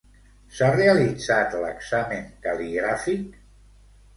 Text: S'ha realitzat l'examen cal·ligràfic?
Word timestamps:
S'ha 0.59 0.69
realitzat 0.75 1.53
l'examen 1.65 2.25
cal·ligràfic? 2.47 3.37